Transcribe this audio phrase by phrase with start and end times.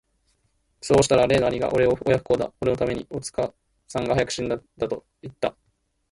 [0.81, 3.53] さうしたら例の兄がおれを親不孝だ、おれの為めに、おつか
[3.87, 5.55] さんが早く死んだんだと云つた。